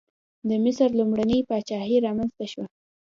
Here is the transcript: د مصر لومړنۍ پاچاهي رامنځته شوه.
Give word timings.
د 0.47 0.49
مصر 0.63 0.89
لومړنۍ 0.99 1.39
پاچاهي 1.49 1.97
رامنځته 2.05 2.45
شوه. 2.51 2.65